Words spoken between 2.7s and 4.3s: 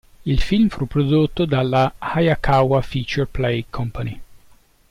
Feature Play Company.